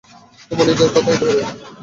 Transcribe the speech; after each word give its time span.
তোমার 0.49 0.65
নিজের 0.69 0.89
কথাই 0.95 1.17
ধরো। 1.21 1.41